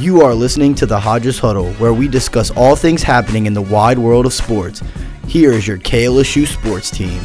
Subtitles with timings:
[0.00, 3.62] You are listening to the Hodges Huddle, where we discuss all things happening in the
[3.62, 4.82] wide world of sports.
[5.28, 7.20] Here is your KLSU sports team.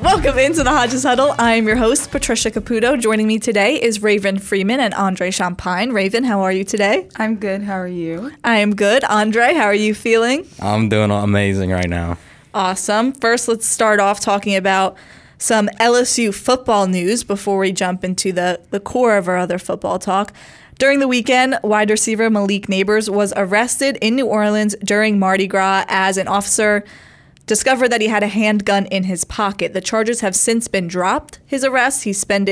[0.00, 1.34] Welcome into the Hodges Huddle.
[1.36, 2.96] I am your host, Patricia Caputo.
[2.98, 5.90] Joining me today is Raven Freeman and Andre Champagne.
[5.90, 7.08] Raven, how are you today?
[7.16, 7.64] I'm good.
[7.64, 8.30] How are you?
[8.44, 9.02] I am good.
[9.02, 10.46] Andre, how are you feeling?
[10.60, 12.18] I'm doing amazing right now.
[12.54, 13.14] Awesome.
[13.14, 14.96] First, let's start off talking about
[15.44, 19.98] some LSU football news before we jump into the, the core of our other football
[19.98, 20.32] talk.
[20.78, 25.84] During the weekend, wide receiver Malik Nabers was arrested in New Orleans during Mardi Gras
[25.88, 26.82] as an officer
[27.44, 29.74] discovered that he had a handgun in his pocket.
[29.74, 31.40] The charges have since been dropped.
[31.44, 32.48] His arrest, he spent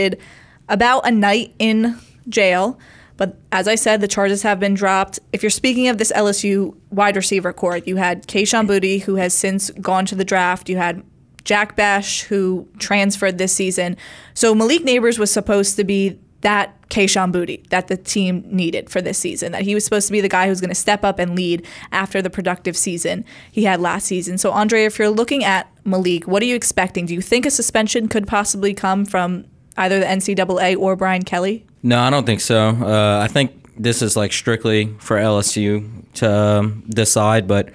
[0.69, 2.79] about a night in jail.
[3.17, 5.19] But as I said, the charges have been dropped.
[5.33, 9.33] If you're speaking of this LSU wide receiver court, you had Kayshon Boutte, who has
[9.33, 10.69] since gone to the draft.
[10.69, 11.03] You had
[11.45, 13.97] Jack Bech, who transferred this season.
[14.35, 19.01] So Malik Nabers was supposed to be that Kayshon Boutte that the team needed for
[19.01, 19.53] this season.
[19.53, 21.67] That he was supposed to be the guy who's going to step up and lead
[21.91, 24.39] after the productive season he had last season.
[24.39, 27.07] So Andre, if you're looking at Malik, what are you expecting?
[27.07, 31.65] Do you think a suspension could possibly come from either the NCAA or Brian Kelly?
[31.83, 32.69] No, I don't think so.
[32.69, 37.71] Uh, I think this is like strictly for LSU to um, decide, but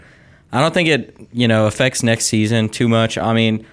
[0.51, 3.17] I don't think it you know affects next season too much.
[3.17, 3.65] I mean,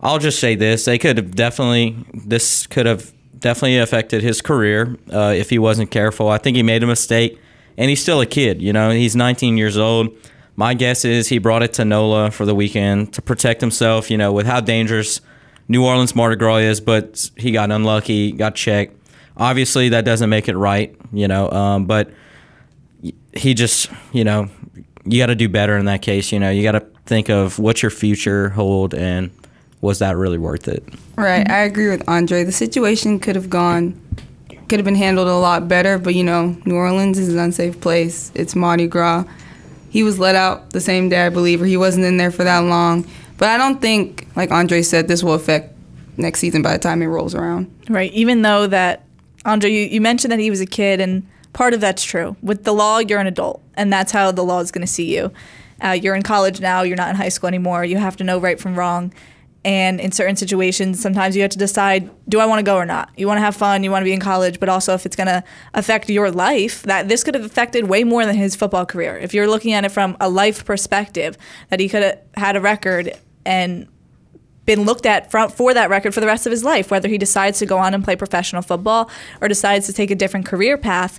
[0.00, 4.96] I'll just say this: they could have definitely this could have definitely affected his career
[5.12, 6.28] uh, if he wasn't careful.
[6.28, 7.38] I think he made a mistake,
[7.76, 8.62] and he's still a kid.
[8.62, 10.14] You know, he's 19 years old.
[10.56, 14.10] My guess is he brought it to NOLA for the weekend to protect himself.
[14.10, 15.20] You know, with how dangerous
[15.68, 18.96] New Orleans Mardi Gras is, but he got unlucky, got checked.
[19.36, 20.94] Obviously, that doesn't make it right.
[21.12, 22.10] You know, um, but
[23.34, 24.50] he just, you know,
[25.10, 26.32] you got to do better in that case.
[26.32, 29.30] You know, you got to think of what's your future hold and
[29.80, 30.84] was that really worth it?
[31.16, 31.48] Right.
[31.50, 32.44] I agree with Andre.
[32.44, 34.00] The situation could have gone,
[34.68, 37.80] could have been handled a lot better, but you know, New Orleans is an unsafe
[37.80, 38.30] place.
[38.34, 39.24] It's Mardi Gras.
[39.88, 42.44] He was let out the same day, I believe, or he wasn't in there for
[42.44, 43.06] that long.
[43.38, 45.74] But I don't think, like Andre said, this will affect
[46.16, 47.74] next season by the time it rolls around.
[47.88, 48.12] Right.
[48.12, 49.04] Even though that,
[49.44, 52.36] Andre, you, you mentioned that he was a kid, and part of that's true.
[52.42, 55.14] With the law, you're an adult, and that's how the law is going to see
[55.14, 55.32] you.
[55.82, 57.84] Uh, you're in college now, you're not in high school anymore.
[57.84, 59.12] You have to know right from wrong.
[59.62, 62.86] And in certain situations, sometimes you have to decide do I want to go or
[62.86, 63.10] not?
[63.16, 65.16] You want to have fun, you want to be in college, but also if it's
[65.16, 65.44] going to
[65.74, 69.18] affect your life, that this could have affected way more than his football career.
[69.18, 71.36] If you're looking at it from a life perspective,
[71.68, 73.12] that he could have had a record
[73.44, 73.86] and
[74.70, 77.18] been looked at for, for that record for the rest of his life, whether he
[77.18, 79.10] decides to go on and play professional football
[79.40, 81.18] or decides to take a different career path,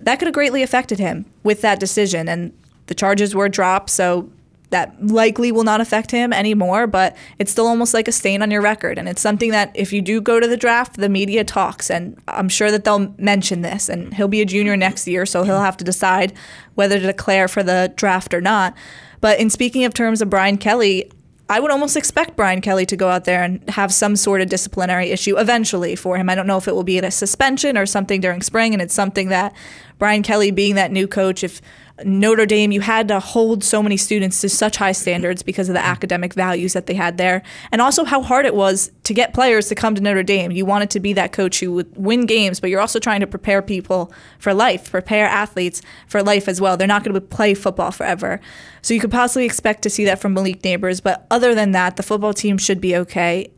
[0.00, 2.28] that could have greatly affected him with that decision.
[2.28, 2.52] And
[2.86, 4.28] the charges were dropped, so
[4.70, 8.50] that likely will not affect him anymore, but it's still almost like a stain on
[8.50, 8.98] your record.
[8.98, 12.20] And it's something that if you do go to the draft, the media talks, and
[12.26, 13.88] I'm sure that they'll mention this.
[13.88, 16.32] And he'll be a junior next year, so he'll have to decide
[16.74, 18.74] whether to declare for the draft or not.
[19.20, 21.08] But in speaking of terms of Brian Kelly,
[21.48, 24.48] I would almost expect Brian Kelly to go out there and have some sort of
[24.48, 26.30] disciplinary issue eventually for him.
[26.30, 28.94] I don't know if it will be a suspension or something during spring, and it's
[28.94, 29.52] something that
[29.98, 31.60] Brian Kelly, being that new coach, if
[32.02, 35.74] Notre Dame, you had to hold so many students to such high standards because of
[35.74, 39.32] the academic values that they had there, and also how hard it was to get
[39.32, 40.50] players to come to Notre Dame.
[40.50, 43.28] You wanted to be that coach who would win games, but you're also trying to
[43.28, 46.76] prepare people for life, prepare athletes for life as well.
[46.76, 48.40] They're not going to play football forever.
[48.82, 51.94] So you could possibly expect to see that from Malik Nabers, but other than that,
[51.94, 53.52] the football team should be okay.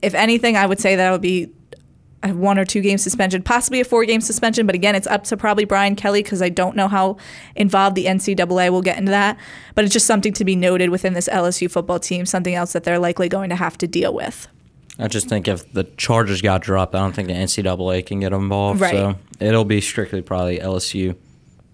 [0.00, 1.52] If anything, I would say that would be
[2.22, 4.66] a one or two game suspension, possibly a four game suspension.
[4.66, 7.16] But again, it's up to probably Brian Kelly because I don't know how
[7.56, 9.38] involved the NCAA will get into that.
[9.74, 12.84] But it's just something to be noted within this LSU football team, something else that
[12.84, 14.48] they're likely going to have to deal with.
[14.98, 18.32] I just think if the charges got dropped, I don't think the NCAA can get
[18.32, 18.80] involved.
[18.80, 18.92] Right.
[18.92, 21.16] So it'll be strictly probably LSU.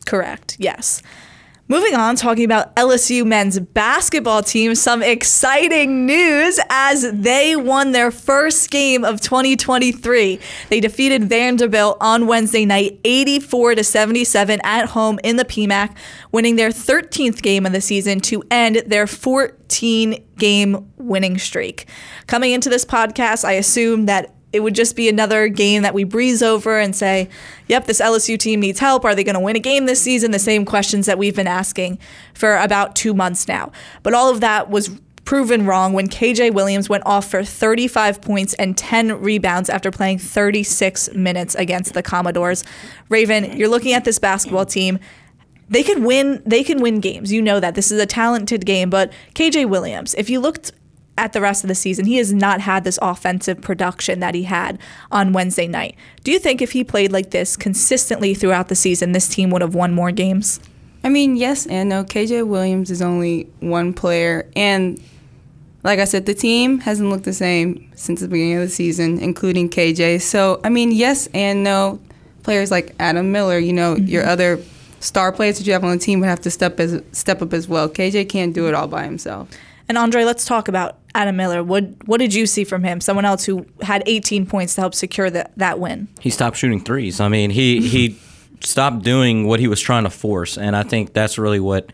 [0.07, 0.57] Correct.
[0.59, 1.03] Yes.
[1.71, 8.11] Moving on, talking about LSU men's basketball team, some exciting news as they won their
[8.11, 10.41] first game of 2023.
[10.71, 15.95] They defeated Vanderbilt on Wednesday night, 84 to 77 at home in the PMAC,
[16.33, 21.87] winning their 13th game of the season to end their 14 game winning streak.
[22.27, 26.05] Coming into this podcast, I assume that it would just be another game that we
[26.05, 27.29] breeze over and say,
[27.67, 29.05] yep, this LSU team needs help.
[29.05, 30.31] Are they going to win a game this season?
[30.31, 31.99] The same questions that we've been asking
[32.33, 33.73] for about two months now.
[34.03, 34.91] But all of that was
[35.29, 40.19] proven wrong when KJ Williams went off for 35 points and 10 rebounds after playing
[40.19, 42.65] 36 minutes against the Commodores.
[43.11, 44.99] Raven, you're looking at this basketball team.
[45.69, 47.31] They can win they can win games.
[47.31, 47.75] You know that.
[47.75, 50.73] This is a talented game, but KJ Williams, if you looked
[51.19, 54.45] at the rest of the season, he has not had this offensive production that he
[54.45, 54.79] had
[55.11, 55.97] on Wednesday night.
[56.25, 59.63] Do you think if he played like this consistently throughout the season, this team would
[59.63, 60.61] have won more games?
[61.05, 62.05] I mean, yes and no.
[62.05, 65.01] KJ Williams is only one player, and
[65.85, 69.19] like I said, the team hasn't looked the same since the beginning of the season,
[69.19, 70.21] including KJ.
[70.21, 72.01] So, I mean, yes and no.
[72.43, 74.31] Players like Adam Miller, you know, your mm-hmm.
[74.31, 74.61] other
[75.01, 77.53] star players that you have on the team would have to step as step up
[77.53, 77.89] as well.
[77.89, 79.49] KJ can't do it all by himself.
[79.89, 81.65] And Andre, let's talk about Adam Miller.
[81.65, 83.01] What what did you see from him?
[83.01, 86.09] Someone else who had 18 points to help secure that that win.
[86.21, 87.21] He stopped shooting threes.
[87.21, 88.19] I mean, he he
[88.61, 91.91] stopped doing what he was trying to force, and I think that's really what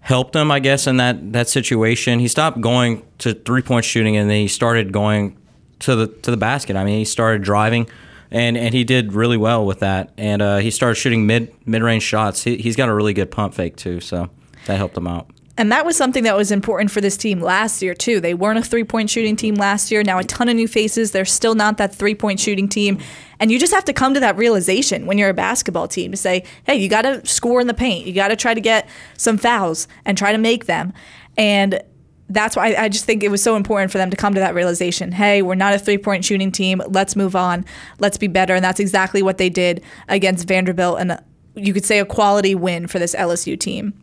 [0.00, 2.18] helped him, I guess, in that that situation.
[2.18, 5.36] He stopped going to three point shooting, and then he started going
[5.80, 6.76] to the to the basket.
[6.76, 7.88] I mean, he started driving.
[8.30, 11.82] And, and he did really well with that, and uh, he started shooting mid mid
[11.82, 12.44] range shots.
[12.44, 14.28] He, he's got a really good pump fake too, so
[14.66, 15.30] that helped him out.
[15.58, 18.20] And that was something that was important for this team last year, too.
[18.20, 20.04] They weren't a three point shooting team last year.
[20.04, 21.10] Now, a ton of new faces.
[21.10, 23.00] They're still not that three point shooting team.
[23.40, 26.16] And you just have to come to that realization when you're a basketball team to
[26.16, 28.06] say, hey, you got to score in the paint.
[28.06, 30.92] You got to try to get some fouls and try to make them.
[31.36, 31.82] And
[32.28, 34.54] that's why I just think it was so important for them to come to that
[34.54, 35.10] realization.
[35.10, 36.80] Hey, we're not a three point shooting team.
[36.86, 37.64] Let's move on.
[37.98, 38.54] Let's be better.
[38.54, 41.00] And that's exactly what they did against Vanderbilt.
[41.00, 41.18] And uh,
[41.56, 43.94] you could say a quality win for this LSU team.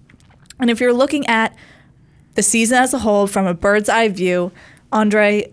[0.59, 1.55] And if you're looking at
[2.35, 4.51] the season as a whole from a bird's eye view,
[4.91, 5.51] Andre,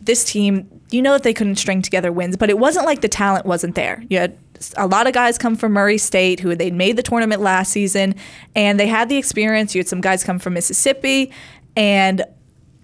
[0.00, 3.08] this team, you know that they couldn't string together wins, but it wasn't like the
[3.08, 4.02] talent wasn't there.
[4.08, 4.36] You had
[4.76, 8.14] a lot of guys come from Murray State who they'd made the tournament last season
[8.54, 9.74] and they had the experience.
[9.74, 11.32] You had some guys come from Mississippi
[11.76, 12.24] and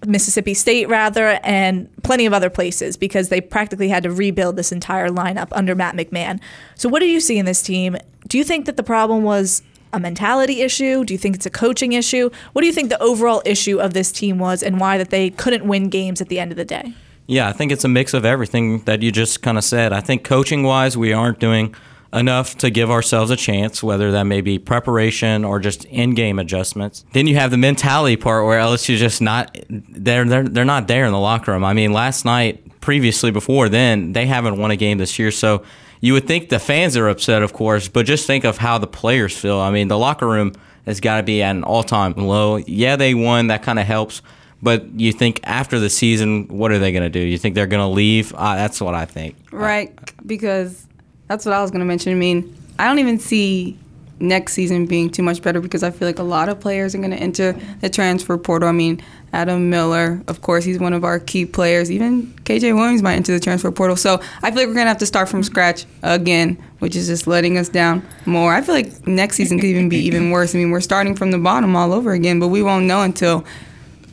[0.05, 4.71] Mississippi State rather, and plenty of other places because they practically had to rebuild this
[4.71, 6.39] entire lineup under Matt McMahon.
[6.75, 7.97] So, what do you see in this team?
[8.27, 9.63] Do you think that the problem was
[9.93, 11.03] a mentality issue?
[11.03, 12.29] Do you think it's a coaching issue?
[12.53, 15.29] What do you think the overall issue of this team was, and why that they
[15.29, 16.93] couldn't win games at the end of the day?
[17.27, 19.91] Yeah, I think it's a mix of everything that you just kind of said.
[19.91, 21.75] I think coaching wise, we aren't doing
[22.13, 27.03] enough to give ourselves a chance, whether that may be preparation or just in-game adjustments.
[27.11, 31.05] Then you have the mentality part where LSU just not they're they're they're not there
[31.05, 31.65] in the locker room.
[31.65, 35.63] I mean, last night, previously before then, they haven't won a game this year, so
[36.01, 38.87] you would think the fans are upset, of course, but just think of how the
[38.87, 39.59] players feel.
[39.59, 40.53] I mean, the locker room
[40.85, 42.57] has got to be at an all-time low.
[42.57, 44.21] Yeah, they won, that kind of helps.
[44.61, 47.19] But you think after the season, what are they going to do?
[47.19, 48.33] You think they're going to leave?
[48.33, 49.35] Uh, that's what I think.
[49.51, 50.87] Right, because
[51.27, 52.11] that's what I was going to mention.
[52.13, 53.77] I mean, I don't even see
[54.19, 56.97] next season being too much better because I feel like a lot of players are
[56.97, 58.67] going to enter the transfer portal.
[58.67, 59.01] I mean,
[59.33, 61.91] Adam Miller, of course, he's one of our key players.
[61.91, 63.95] Even KJ Williams might enter the transfer portal.
[63.95, 67.07] So I feel like we're going to have to start from scratch again, which is
[67.07, 68.53] just letting us down more.
[68.53, 70.55] I feel like next season could even be even worse.
[70.55, 73.45] I mean, we're starting from the bottom all over again, but we won't know until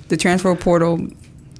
[0.09, 1.01] the transfer portal.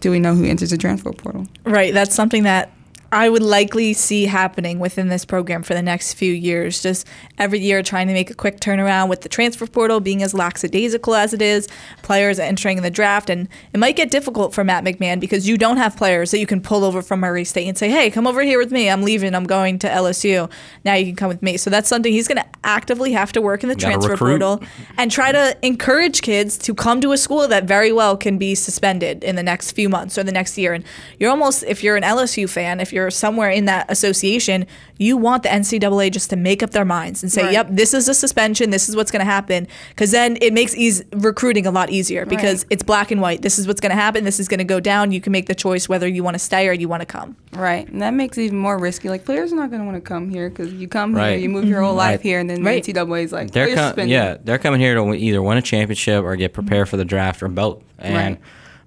[0.01, 1.47] Do we know who enters the transfer portal?
[1.65, 1.95] Right.
[1.95, 2.74] That's something that
[3.15, 6.83] I would likely see happening within this program for the next few years.
[6.83, 7.07] Just
[7.39, 11.15] every year trying to make a quick turnaround with the transfer portal being as lackadaisical
[11.15, 11.69] as it is,
[12.03, 13.31] players entering the draft.
[13.31, 16.47] And it might get difficult for Matt McMahon because you don't have players that you
[16.47, 18.91] can pull over from Murray State and say, hey, come over here with me.
[18.91, 19.33] I'm leaving.
[19.37, 20.51] I'm going to LSU.
[20.85, 21.57] Now you can come with me.
[21.57, 24.41] So that's something he's going to actively have to work in the transfer recruit.
[24.41, 24.61] portal
[24.99, 28.57] and try to encourage kids to come to a school that very well can be
[28.57, 30.73] suspended in the next few months or the next year.
[30.73, 30.85] And
[31.21, 34.67] you're almost, if you're an LSU fan, if you're somewhere in that association,
[34.99, 37.53] you want the NCAA just to make up their minds and say, Right.
[37.53, 38.71] "Yep, this is a suspension.
[38.71, 42.25] This is what's going to happen." Because then it makes eas recruiting a lot easier
[42.27, 42.73] because Right.
[42.73, 43.43] it's black and white.
[43.43, 44.25] This is what's going to happen.
[44.25, 45.11] This is going to go down.
[45.13, 47.37] You can make the choice whether you want to stay or you want to come.
[47.53, 49.09] Right, and that makes it even more risky.
[49.09, 51.49] Like players are not going to want to come here because you come here, you
[51.49, 51.99] move your whole mm-hmm.
[51.99, 52.21] life Right.
[52.23, 52.83] here, and then Right.
[52.85, 55.63] the NCAA is like, They're "Oh, com- yeah, they're coming here to either win a
[55.63, 57.83] championship or get prepared for the draft or both.
[57.99, 58.39] And Right.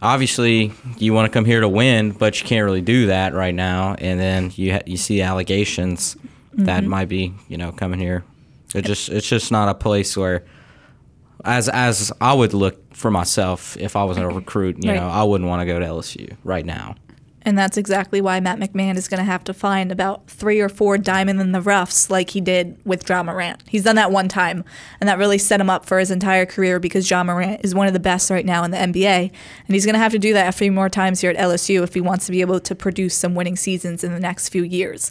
[0.01, 3.54] Obviously, you want to come here to win, but you can't really do that right
[3.56, 3.96] now.
[4.00, 6.16] And then you ha- you see allegations
[6.54, 6.89] that Mm-hmm.
[6.89, 8.24] might be you know coming here.
[8.75, 10.44] It just it's just not a place where,
[11.46, 15.00] as as I would look for myself if I was a recruit, you Right.
[15.00, 16.96] know, I wouldn't want to go to LSU right now.
[17.48, 20.68] And that's exactly why Matt McMahon is going to have to find about three or
[20.68, 23.63] four diamond in the roughs like he did with Ja Morant.
[23.66, 24.66] He's done that one time,
[25.00, 27.88] and that really set him up for his entire career because Ja Morant is one
[27.88, 29.32] of the best right now in the NBA.
[29.66, 31.84] And he's going to have to do that a few more times here at LSU
[31.84, 34.63] if he wants to be able to produce some winning seasons in the next few
[34.63, 35.10] years.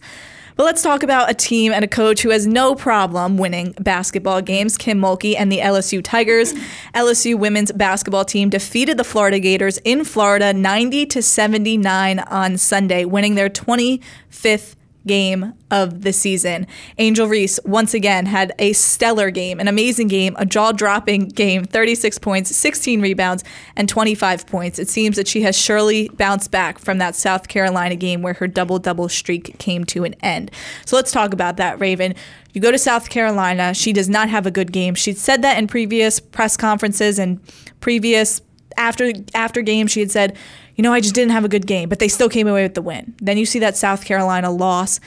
[0.56, 4.40] But let's talk about a team and a coach who has no problem winning basketball
[4.40, 4.78] games.
[4.78, 6.54] Kim Mulkey and the LSU Tigers.
[6.94, 13.04] LSU women's basketball team defeated the Florida Gators in Florida 90 to 79 on Sunday,
[13.04, 16.66] winning their 25th game of the season.
[16.98, 21.64] Angel Reese once again had a stellar game, an amazing game, a jaw dropping game
[21.64, 23.44] 36 points, 16 rebounds,
[23.76, 24.78] and 25 points.
[24.78, 28.46] It seems that she has surely bounced back from that South Carolina game where her
[28.46, 30.50] double double streak came to an end.
[30.84, 32.14] So let's talk about that, Raven.
[32.52, 34.94] You go to South Carolina, she does not have a good game.
[34.94, 37.40] She'd said that in previous press conferences and
[37.80, 38.40] previous
[38.76, 40.36] after after games she had said
[40.76, 42.74] you know, I just didn't have a good game, but they still came away with
[42.74, 43.14] the win.
[43.20, 45.00] Then you see that South Carolina loss.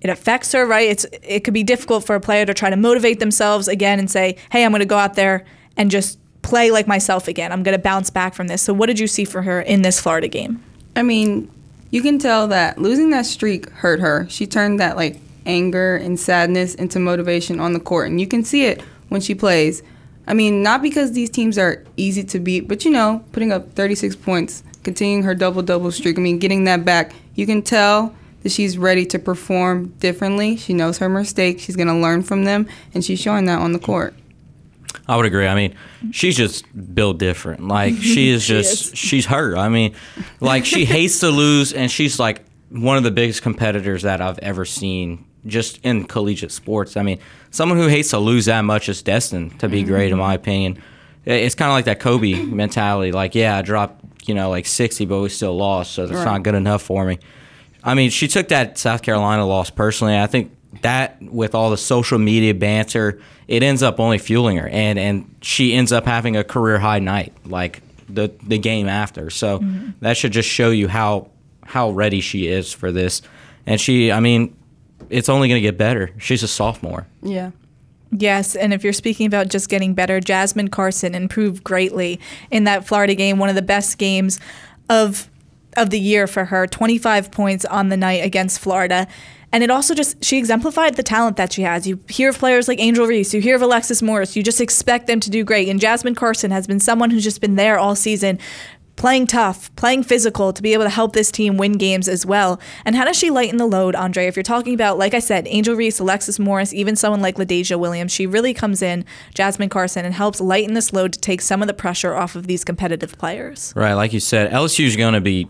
[0.00, 0.88] It affects her, right?
[0.88, 4.10] It's it could be difficult for a player to try to motivate themselves again and
[4.10, 5.44] say, "Hey, I'm going to go out there
[5.76, 7.52] and just play like myself again.
[7.52, 9.82] I'm going to bounce back from this." So, what did you see for her in
[9.82, 10.62] this Florida game?
[10.96, 11.50] I mean,
[11.90, 14.26] you can tell that losing that streak hurt her.
[14.30, 18.42] She turned that like anger and sadness into motivation on the court, and you can
[18.42, 19.82] see it when she plays.
[20.26, 23.72] I mean, not because these teams are easy to beat, but you know, putting up
[23.72, 26.18] 36 points continuing her double double streak.
[26.18, 30.56] I mean, getting that back, you can tell that she's ready to perform differently.
[30.56, 31.62] She knows her mistakes.
[31.62, 34.14] She's going to learn from them, and she's showing that on the court.
[35.06, 35.46] I would agree.
[35.46, 35.74] I mean,
[36.12, 37.66] she's just built different.
[37.66, 38.98] Like she is just she is.
[38.98, 39.56] she's her.
[39.56, 39.94] I mean,
[40.40, 44.38] like she hates to lose, and she's like one of the biggest competitors that I've
[44.38, 46.96] ever seen just in collegiate sports.
[46.96, 47.18] I mean,
[47.50, 49.90] someone who hates to lose that much is destined to be mm-hmm.
[49.90, 50.82] great, in my opinion.
[51.24, 53.12] It's kind of like that Kobe mentality.
[53.12, 56.24] Like, yeah, I dropped you know, like 60, but we still lost, so that's right.
[56.24, 57.18] not good enough for me.
[57.82, 60.18] I mean, she took that South Carolina loss personally.
[60.18, 64.68] I think that with all the social media banter, it ends up only fueling her,
[64.68, 69.30] and and she ends up having a career high night, like the the game after.
[69.30, 69.90] So mm-hmm.
[70.00, 71.30] that should just show you how
[71.64, 73.22] how ready she is for this.
[73.66, 74.56] And she, I mean,
[75.08, 76.10] it's only going to get better.
[76.18, 77.06] She's a sophomore.
[77.22, 77.50] Yeah.
[78.12, 82.18] Yes, and if you're speaking about just getting better, Jasmine Carson improved greatly
[82.50, 84.40] in that Florida game, one of the best games
[84.88, 85.30] of
[85.76, 89.06] of the year for her, 25 points on the night against Florida.
[89.52, 91.86] And it also just, she exemplified the talent that she has.
[91.86, 95.06] You hear of players like Angel Reese, you hear of Alexis Morris, you just expect
[95.06, 95.68] them to do great.
[95.68, 98.38] And Jasmine Carson has been someone who's just been there all season,
[99.00, 102.60] playing tough, playing physical to be able to help this team win games as well.
[102.84, 104.26] And how does she lighten the load, Andre?
[104.26, 107.78] If you're talking about, like I said, Angel Reese, Alexis Morris, even someone like LaDazhia
[107.78, 111.62] Williams, she really comes in, Jasmine Carson, and helps lighten this load to take some
[111.62, 113.72] of the pressure off of these competitive players.
[113.74, 115.48] Right, like you said, LSU is going to be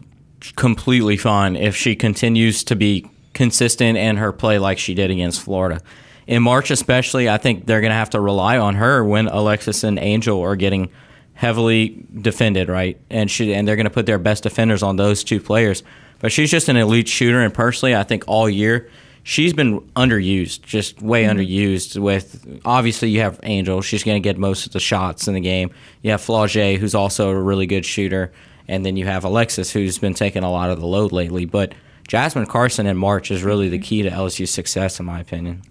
[0.55, 5.43] completely fine if she continues to be consistent in her play like she did against
[5.43, 5.81] Florida.
[6.29, 9.83] In March, especially, I think they're going to have to rely on her when Alexis
[9.83, 10.89] and Angel are getting–
[11.41, 13.01] heavily defended, right?
[13.09, 15.83] And she and they're going to put their best defenders on those two players.
[16.19, 18.91] But she's just an elite shooter, and personally, I think all year
[19.23, 21.39] she's been underused, just way mm-hmm.
[21.39, 21.97] underused.
[21.99, 25.41] With obviously you have Angel, she's going to get most of the shots in the
[25.41, 25.71] game.
[26.03, 28.33] You have Flau'jae, who's also a really good shooter,
[28.69, 31.47] and then you have Alexis, who's been taking a lot of the load lately.
[31.47, 31.73] But
[32.07, 35.63] Jasmine Carson in March is really the key to LSU's success, in my opinion.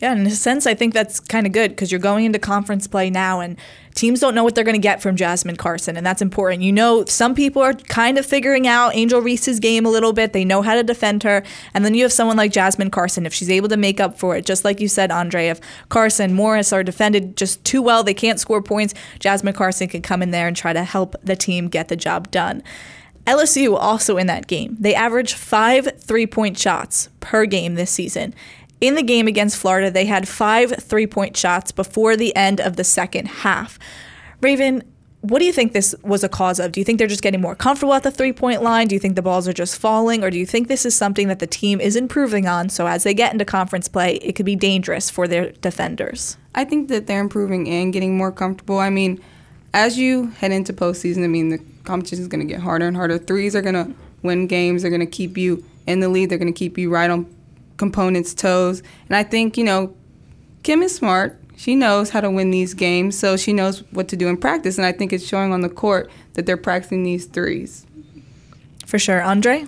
[0.00, 2.86] Yeah, in a sense, I think that's kind of good because you're going into conference
[2.86, 3.58] play now, and
[3.94, 6.62] teams don't know what they're going to get from Jasmine Carson, and that's important.
[6.62, 10.32] You know, some people are kind of figuring out Angel Reese's game a little bit.
[10.32, 11.42] They know how to defend her,
[11.74, 13.26] and then you have someone like Jasmine Carson.
[13.26, 16.32] If she's able to make up for it, just like you said, Andre, if Carson,
[16.32, 18.94] Morris are defended just too well, they can't score points.
[19.18, 22.30] Jasmine Carson can come in there and try to help the team get the job
[22.30, 22.62] done.
[23.26, 24.76] LSU also in that game.
[24.80, 28.34] They average five three point shots per game this season.
[28.80, 32.76] In the game against Florida, they had five three point shots before the end of
[32.76, 33.78] the second half.
[34.40, 34.82] Raven,
[35.22, 36.72] what do you think this was a cause of?
[36.72, 38.88] Do you think they're just getting more comfortable at the three point line?
[38.88, 40.24] Do you think the balls are just falling?
[40.24, 43.04] Or do you think this is something that the team is improving on so as
[43.04, 46.38] they get into conference play, it could be dangerous for their defenders?
[46.54, 48.78] I think that they're improving and getting more comfortable.
[48.78, 49.20] I mean,
[49.74, 52.96] as you head into postseason, I mean, the competition is going to get harder and
[52.96, 53.18] harder.
[53.18, 56.38] Threes are going to win games, they're going to keep you in the lead, they're
[56.38, 57.26] going to keep you right on
[57.80, 58.82] components' toes.
[59.08, 59.96] And I think, you know,
[60.62, 61.40] Kim is smart.
[61.56, 64.76] She knows how to win these games, so she knows what to do in practice.
[64.78, 67.86] And I think it's showing on the court that they're practicing these threes.
[68.86, 69.22] For sure.
[69.22, 69.66] Andre?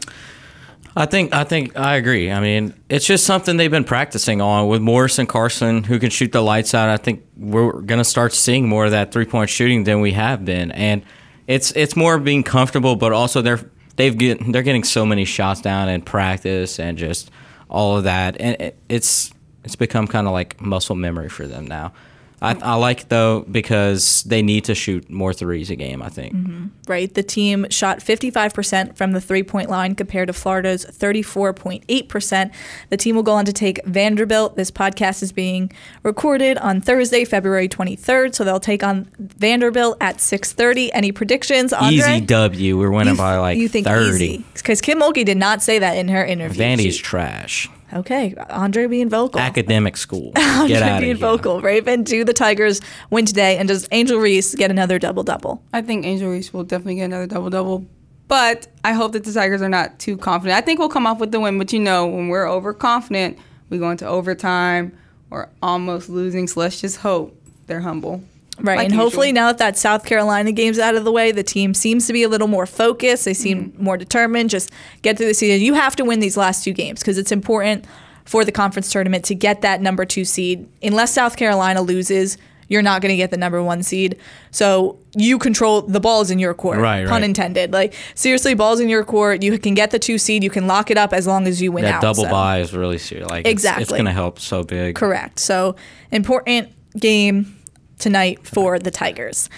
[0.94, 2.30] I think I think I agree.
[2.30, 6.10] I mean, it's just something they've been practicing on with Morris and Carson, who can
[6.10, 6.90] shoot the lights out.
[6.90, 10.44] I think we're gonna start seeing more of that three point shooting than we have
[10.44, 11.02] been, and
[11.46, 13.60] it's it's more being comfortable, but also they're
[13.96, 17.30] they've get they're getting so many shots down in practice and just
[17.72, 19.32] all of that, and it's
[19.64, 21.92] it's become kind of like muscle memory for them now.
[22.42, 26.02] I, I, like though because they need to shoot more threes a game.
[26.02, 26.34] I think.
[26.34, 26.66] Mm-hmm.
[26.88, 27.12] Right.
[27.12, 32.52] The team shot 55% from the three point line compared to Florida's 34.8%.
[32.88, 34.56] The team will go on to take Vanderbilt.
[34.56, 35.72] This podcast is being
[36.02, 38.34] recorded on Thursday, February 23rd.
[38.34, 40.90] So they'll take on Vanderbilt at 6:30.
[40.92, 41.72] Any predictions?
[41.72, 42.16] Andre?
[42.16, 42.76] Easy W.
[42.76, 44.44] We're winning by like you think 30.
[44.54, 46.60] Because Kim Mulkey did not say that in her interview.
[46.60, 47.70] Vandy's she, trash.
[47.92, 49.38] Okay, Andre being vocal.
[49.40, 50.32] Academic school.
[50.36, 51.26] Andre Get out of being here.
[51.26, 51.60] vocal.
[51.60, 52.80] Raven, do the Tigers
[53.10, 53.58] win today?
[53.58, 55.62] And does Angel Reese get another double double?
[55.72, 57.84] I think Angel Reese will definitely get another double double.
[58.28, 60.56] But I hope that the Tigers are not too confident.
[60.56, 63.76] I think we'll come off with the win, but you know, when we're overconfident, we
[63.78, 64.96] go into overtime
[65.30, 66.46] or almost losing.
[66.48, 68.22] So let's just hope they're humble.
[68.62, 68.78] Right.
[68.78, 69.42] Like and hopefully usual.
[69.42, 72.22] now that that South Carolina game's out of the way, the team seems to be
[72.22, 73.24] a little more focused.
[73.24, 73.84] They seem Mm-hmm.
[73.84, 74.50] more determined.
[74.50, 74.70] Just
[75.02, 75.60] get through the season.
[75.64, 77.84] You have to win these last two games because it's important
[78.24, 80.68] for the conference tournament to get that number two seed.
[80.82, 82.38] Unless South Carolina loses,
[82.68, 84.16] you're not going to get the number one seed.
[84.52, 86.78] So you control the ball's in your court.
[86.78, 87.24] Right, Pun right.
[87.24, 87.72] intended.
[87.72, 89.42] Like seriously, ball's in your court.
[89.42, 90.42] You can get the two seed.
[90.44, 92.02] You can lock it up as long as you win That out.
[92.02, 93.28] double So- buy is really serious.
[93.28, 94.94] Like it's- It's, going to help so big.
[94.94, 95.40] Correct.
[95.40, 95.74] So
[96.12, 97.58] important game
[98.02, 99.48] tonight for the Tigers.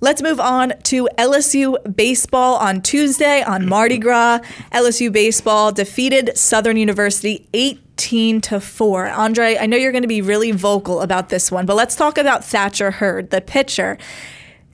[0.00, 4.40] Let's move on to LSU baseball on Tuesday on Mardi Gras.
[4.70, 9.08] LSU baseball defeated Southern University 18 to 4.
[9.08, 12.18] Andre, I know you're going to be really vocal about this one, but let's talk
[12.18, 13.96] about Thatcher Hurd, the pitcher.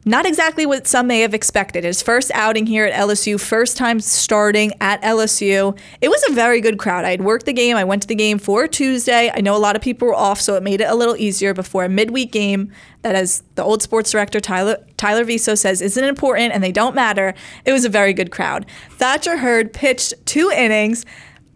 [0.07, 1.85] Not exactly what some may have expected.
[1.85, 5.79] His first outing here at LSU, first time starting at LSU.
[6.01, 7.05] It was a very good crowd.
[7.05, 7.77] I had worked the game.
[7.77, 9.31] I went to the game for Tuesday.
[9.35, 11.53] I know a lot of people were off, so it made it a little easier
[11.53, 16.05] before a midweek game that, as the old sports director Tyler Tyler Viso says, isn't
[16.05, 17.35] important and they don't matter.
[17.67, 18.65] It was a very good crowd.
[18.93, 21.05] Thatcher Hurd pitched two innings,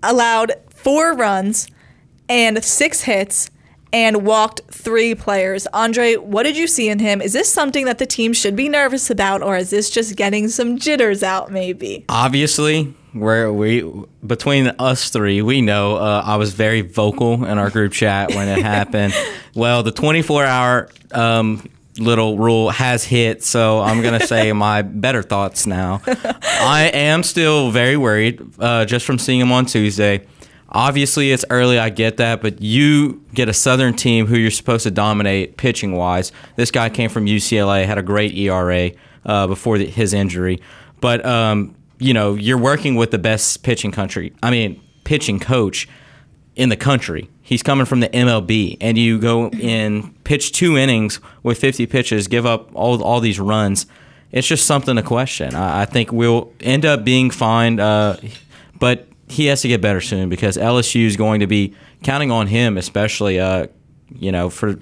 [0.03, 1.67] allowed four runs
[2.29, 3.51] and six hits
[3.95, 5.69] and walked three players.
[5.69, 7.23] Andre, what did you see in him?
[7.23, 10.49] Is this something that the team should be nervous about, or is this just getting
[10.49, 12.05] some jitters out, maybe?
[12.09, 13.89] Obviously, where we
[14.27, 18.49] between us three, we know uh, I was very vocal in our group chat when
[18.49, 19.15] it happened.
[19.57, 25.23] Well, the 24 hour um, little rule has hit, so I'm gonna say my better
[25.23, 26.03] thoughts now.
[26.43, 30.27] I am still very worried uh, just from seeing him on Tuesday.
[30.75, 31.79] Obviously, it's early.
[31.79, 35.93] I get that, but you get a Southern team who you're supposed to dominate pitching
[35.93, 36.33] wise.
[36.57, 38.91] This guy came from UCLA, had a great ERA
[39.25, 40.61] uh, before the, his injury,
[41.01, 44.33] but um, you know you're working with the best pitching country.
[44.43, 45.89] I mean, pitching coach
[46.57, 47.31] in the country.
[47.41, 52.27] He's coming from the MLB, and you go in pitch two innings with 50 pitches,
[52.27, 53.87] give up all all these runs.
[54.33, 55.55] It's just something to question.
[55.55, 58.19] I, I think we'll end up being fine, uh,
[58.81, 62.47] but he has to get better soon because LSU is going to be counting on
[62.47, 63.67] him, especially uh,
[64.15, 64.79] you know for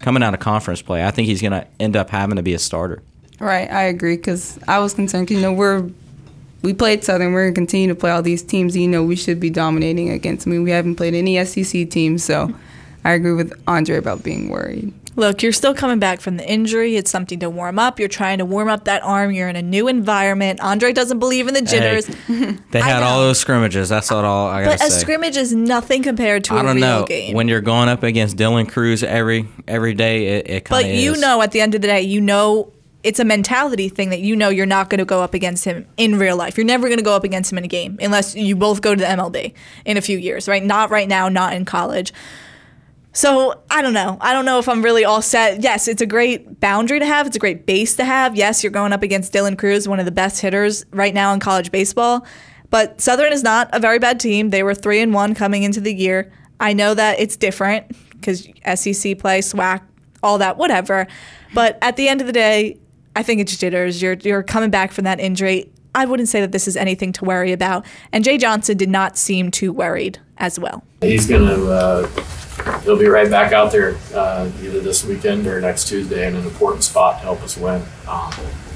[0.00, 1.04] coming out of conference play.
[1.04, 3.02] I think he's going to end up having to be a starter.
[3.38, 5.30] Right, I agree because I was concerned.
[5.30, 5.88] You know, we're
[6.62, 7.32] we played Southern.
[7.32, 8.76] We're gonna continue to play all these teams.
[8.76, 10.46] You know, we should be dominating against.
[10.46, 12.54] I mean, we haven't played any SEC teams, so
[13.04, 14.92] I agree with Andre about being worried.
[15.16, 16.96] Look, you're still coming back from the injury.
[16.96, 17.98] It's something to warm up.
[17.98, 19.32] You're trying to warm up that arm.
[19.32, 20.60] You're in a new environment.
[20.60, 22.06] Andre doesn't believe in the jitters.
[22.70, 23.88] They had all those scrimmages.
[23.88, 25.00] That's all I gotta But a say.
[25.00, 27.04] scrimmage is nothing compared to a I don't real know.
[27.06, 27.34] game.
[27.34, 31.12] When you're going up against Dylan Crews every every day, it, it kind but you
[31.12, 31.20] is.
[31.20, 34.36] know, at the end of the day, you know it's a mentality thing that you
[34.36, 36.56] know you're not going to go up against him in real life.
[36.58, 38.94] You're never going to go up against him in a game unless you both go
[38.94, 39.54] to the MLB
[39.86, 40.62] in a few years, right?
[40.62, 42.12] Not right now, not in college.
[43.12, 44.18] So I don't know.
[44.20, 45.62] I don't know if I'm really all set.
[45.62, 47.26] Yes, it's a great boundary to have.
[47.26, 48.36] It's a great base to have.
[48.36, 51.40] Yes, you're going up against Dylan Crews, one of the best hitters right now in
[51.40, 52.24] college baseball.
[52.70, 54.50] But Southern is not a very bad team.
[54.50, 56.32] They were three and one coming into the year.
[56.60, 58.44] I know that it's different because
[58.74, 59.82] SEC play, SWAC,
[60.22, 61.06] all that, whatever.
[61.52, 62.78] But at the end of the day,
[63.16, 64.00] I think it's jitters.
[64.00, 65.70] You're you're coming back from that injury.
[65.94, 67.84] I wouldn't say that this is anything to worry about.
[68.12, 70.84] And Jay Johnson did not seem too worried as well.
[71.00, 72.08] He's gonna uh,
[72.82, 76.44] he'll be right back out there uh, either this weekend or next Tuesday in an
[76.44, 77.82] important spot to help us win.
[78.08, 78.32] Um,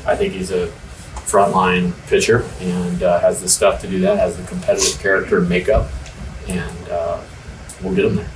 [0.06, 0.68] I think he's a
[1.26, 4.18] frontline pitcher and uh, has the stuff to do that.
[4.18, 5.90] Has the competitive character and makeup,
[6.48, 7.20] and uh,
[7.82, 8.30] we'll get him there.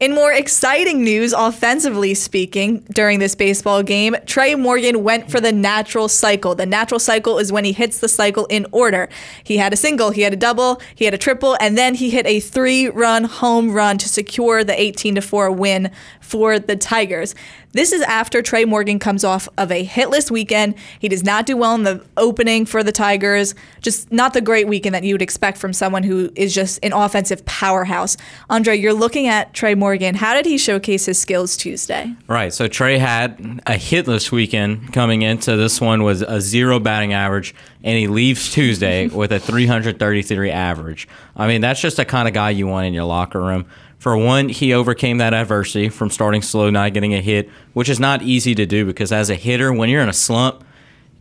[0.00, 5.52] In more exciting news, offensively speaking, during this baseball game, Trey Morgan went for the
[5.52, 6.56] natural cycle.
[6.56, 9.08] The natural cycle is when he hits the cycle in order.
[9.44, 12.10] He had a single, he had a double, he had a triple, and then he
[12.10, 15.92] hit a three run home run to secure the 18 4 win
[16.24, 17.34] for the Tigers.
[17.72, 20.76] This is after Trey Morgan comes off of a hitless weekend.
[20.98, 23.54] He does not do well in the opening for the Tigers.
[23.82, 26.92] Just not the great weekend that you would expect from someone who is just an
[26.92, 28.16] offensive powerhouse.
[28.48, 30.14] Andre, you're looking at Trey Morgan.
[30.14, 32.14] How did he showcase his skills Tuesday?
[32.26, 32.54] Right.
[32.54, 37.54] So Trey had a hitless weekend coming into this one was a zero batting average,
[37.82, 41.08] and he leaves Tuesday with a 333 average.
[41.36, 43.66] I mean, that's just the kind of guy you want in your locker room.
[43.98, 47.98] For one, he overcame that adversity from starting slow, not getting a hit, which is
[47.98, 50.62] not easy to do because as a hitter, when you're in a slump,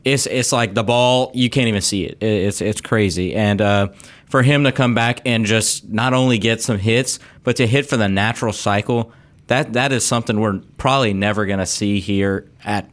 [0.03, 2.17] it's it's like the ball you can't even see it.
[2.21, 3.33] It- It's it's crazy.
[3.35, 3.87] And uh,
[4.25, 7.85] for him to come back and just not only get some hits, but to hit
[7.87, 9.13] for the natural cycle,
[9.47, 12.89] that that is something we're probably never going to see here at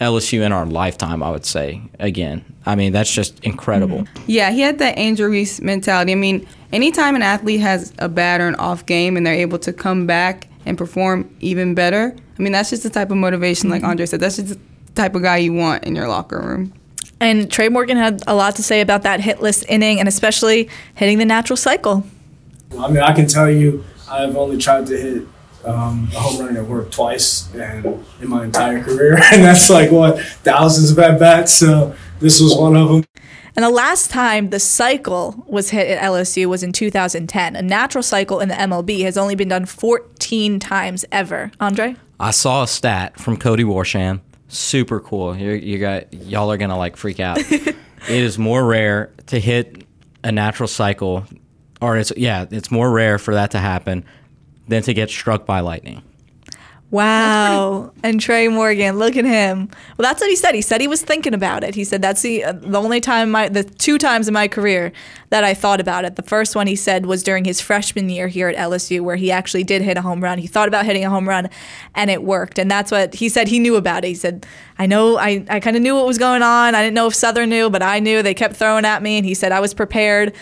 [0.00, 1.22] LSU in our lifetime.
[1.22, 2.44] I would say again.
[2.66, 3.98] I mean, that's just incredible.
[3.98, 4.24] Mm-hmm.
[4.26, 6.12] Yeah, he had that Angel Reese mentality.
[6.12, 9.58] I mean, anytime an athlete has a bad or an off game and they're able
[9.60, 13.70] to come back and perform even better, I mean, that's just the type of motivation,
[13.70, 13.90] like mm-hmm.
[13.90, 14.58] Andre said, that's just the
[14.94, 16.72] type of guy you want in your locker room.
[17.20, 21.18] And Trey Morgan had a lot to say about that hitless inning and especially hitting
[21.18, 22.04] the natural cycle.
[22.78, 25.26] I mean, I can tell you, I've only tried to hit
[25.64, 29.90] um, a home run at work twice and in my entire career, and that's like
[29.90, 31.52] what thousands of at bats.
[31.54, 33.04] So this was one of them.
[33.56, 37.56] And the last time the cycle was hit at LSU was in 2010.
[37.56, 41.50] A natural cycle in the MLB has only been done 14 times ever.
[41.60, 41.96] Andre?
[42.20, 44.20] I saw a stat from Cody Worsham.
[44.48, 45.36] Super cool.
[45.36, 47.38] You, you got y'all are gonna like freak out.
[47.50, 47.76] it
[48.08, 49.84] is more rare to hit
[50.22, 51.24] a natural cycle,
[51.80, 54.04] or it's yeah, it's more rare for that to happen
[54.70, 56.02] than to get struck by lightning.
[56.90, 57.92] Wow.
[58.02, 59.68] And Trey Morgan, look at him.
[59.96, 60.56] Well, that's what he said.
[60.56, 61.76] He said he was thinking about it.
[61.76, 64.90] He said that's the uh, the only time my the two times in my career
[65.28, 66.16] that I thought about it.
[66.16, 69.30] The first one he said was during his freshman year here at LSU where he
[69.30, 70.38] actually did hit a home run.
[70.38, 71.48] He thought about hitting a home run
[71.94, 72.58] and it worked.
[72.58, 74.08] And that's what he said he knew about it.
[74.08, 74.44] He said,
[74.76, 76.74] "I know I I kind of knew what was going on.
[76.74, 78.20] I didn't know if Southern knew, but I knew.
[78.20, 80.34] They kept throwing at me and he said I was prepared."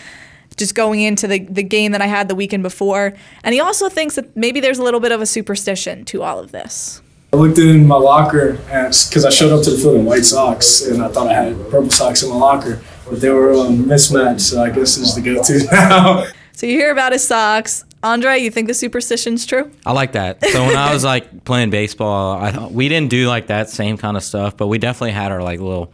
[0.59, 3.13] Just going into the, the game that I had the weekend before.
[3.43, 6.37] And he also thinks that maybe there's a little bit of a superstition to all
[6.37, 7.01] of this.
[7.33, 10.81] I looked in my locker because I showed up to the field in white socks
[10.81, 14.41] and I thought I had purple socks in my locker, but they were um, mismatched.
[14.41, 16.25] So I guess this is the go-to now.
[16.53, 17.85] So you hear about his socks.
[18.01, 19.71] Andre, you think the superstition's true?
[19.85, 20.43] I like that.
[20.43, 24.17] So when I was like playing baseball, I we didn't do like that same kind
[24.17, 25.93] of stuff, but we definitely had our like little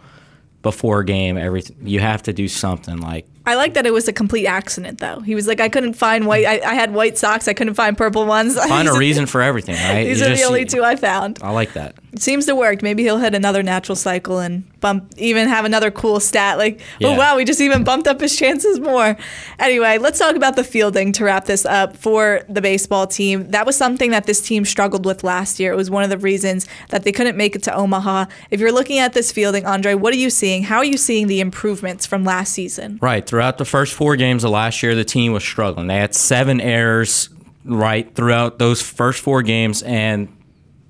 [0.62, 4.13] before game Every You have to do something like I like that it was a
[4.13, 5.19] complete accident, though.
[5.19, 6.45] He was like, I couldn't find white.
[6.45, 7.47] I, I had white socks.
[7.47, 8.55] I couldn't find purple ones.
[8.67, 10.05] find a reason for everything, right?
[10.05, 11.39] These You are just- the only two I found.
[11.41, 11.95] I like that.
[12.15, 12.82] It seems to work.
[12.82, 16.58] Maybe he'll hit another natural cycle and bump, even have another cool stat.
[16.58, 19.17] Like, oh wow, we just even bumped up his chances more.
[19.60, 23.51] Anyway, let's talk about the fielding to wrap this up for the baseball team.
[23.51, 25.73] That was something that this team struggled with last year.
[25.73, 28.28] It was one of the reasons that they couldn't make it to Omaha.
[28.49, 30.63] If you're looking at this fielding, Andre, what are you seeing?
[30.63, 32.97] How are you seeing the improvements from last season?
[33.01, 33.28] Right.
[33.28, 35.88] Throughout the first four games of last year, the team was struggling.
[35.88, 37.28] They had seven errors
[37.65, 40.30] right throughout those first four games, and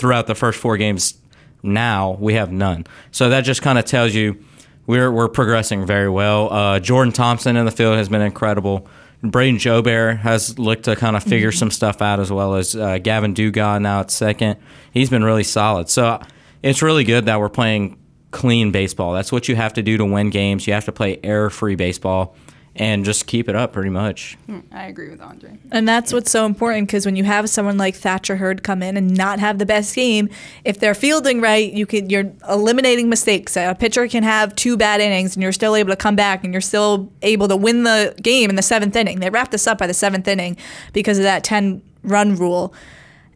[0.05, 1.15] throughout the first four games
[1.63, 2.85] now, we have none.
[3.09, 4.37] So that just kind of tells you
[4.85, 6.53] we're, we're progressing very well.
[6.53, 8.87] Uh, Jordan Thompson in the field has been incredible.
[9.23, 12.99] Brayden Jobert has looked to kind of figure some stuff out as well as uh,
[12.99, 14.57] Gavin Dugas now at second.
[14.91, 15.89] He's been really solid.
[15.89, 16.21] So
[16.61, 17.97] it's really good that we're playing
[18.29, 19.11] clean baseball.
[19.11, 20.67] That's what you have to do to win games.
[20.67, 22.35] You have to play error free baseball
[22.75, 24.37] and just keep it up pretty much.
[24.47, 25.57] Hmm, I agree with Andre.
[25.71, 28.97] And that's what's so important because when you have someone like Thatcher Hurd come in
[28.97, 30.29] and not have the best game,
[30.65, 33.55] if they're fielding right, you can you're eliminating mistakes.
[33.55, 36.53] A pitcher can have two bad innings and you're still able to come back and
[36.53, 39.21] you're still able to win the game in the seventh inning.
[39.21, 40.57] They wrapped this up by the seventh inning
[40.91, 42.73] because of that ten run rule.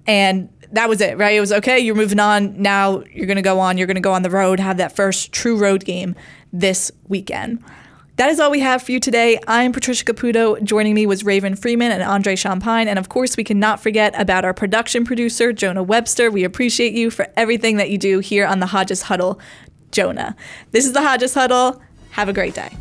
[0.06, 1.36] And that was it, right?
[1.36, 2.62] It was okay, you're moving on.
[2.62, 3.78] Now you're going to go on.
[3.78, 6.16] You're going to go on the road, have that first true road game
[6.52, 7.64] this weekend.
[8.20, 9.40] That is all we have for you today.
[9.48, 10.62] I'm Patricia Caputo.
[10.62, 12.90] Joining me was Raven Freeman and Andre Champagne.
[12.90, 16.30] And of course, we cannot forget about our production producer, Jonah Webster.
[16.30, 19.40] We appreciate you for everything that you do here on the Hodges Huddle.
[19.94, 20.36] Jonah.
[20.72, 21.82] This is the Hodges Huddle.
[22.12, 22.76] Have a great day.